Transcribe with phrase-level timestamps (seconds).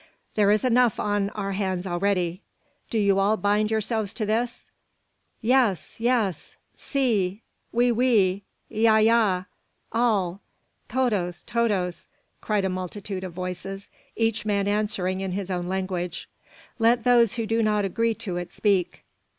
[0.33, 2.41] There is enough on our hands already.
[2.89, 4.67] Do you all bind yourselves to this?"
[5.41, 9.43] "Yes, yes!" "Si!" "Oui, oui!" "Ya, ya!"
[9.91, 10.41] "All!"
[10.89, 12.07] "Todos, todos!"
[12.41, 16.27] cried a multitude of voices, each man answering in his own language.
[16.79, 19.03] "Let those who do not agree to it speak."